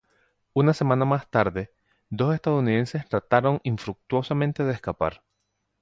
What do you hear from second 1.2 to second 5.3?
tarde, dos estadounidenses trataron infructuosamente de escapar.